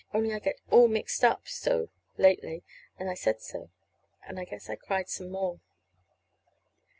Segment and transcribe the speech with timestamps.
[0.15, 2.63] Only I get all mixed up so, lately,
[2.97, 3.69] and I said so,
[4.27, 5.59] and I guess I cried some more.